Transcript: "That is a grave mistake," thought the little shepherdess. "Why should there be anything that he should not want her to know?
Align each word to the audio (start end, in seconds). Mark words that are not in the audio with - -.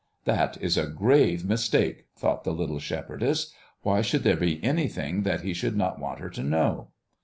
"That 0.25 0.57
is 0.59 0.77
a 0.77 0.87
grave 0.87 1.45
mistake," 1.45 2.07
thought 2.15 2.43
the 2.43 2.53
little 2.53 2.79
shepherdess. 2.79 3.53
"Why 3.83 4.01
should 4.01 4.23
there 4.23 4.35
be 4.35 4.59
anything 4.63 5.21
that 5.21 5.41
he 5.41 5.53
should 5.53 5.77
not 5.77 5.99
want 5.99 6.17
her 6.21 6.29
to 6.31 6.41
know? 6.43 6.87